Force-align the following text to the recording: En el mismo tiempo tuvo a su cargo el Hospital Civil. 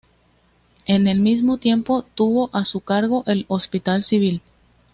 En 0.87 1.05
el 1.05 1.19
mismo 1.19 1.59
tiempo 1.59 2.01
tuvo 2.15 2.49
a 2.53 2.65
su 2.65 2.79
cargo 2.79 3.23
el 3.27 3.45
Hospital 3.49 4.03
Civil. 4.03 4.41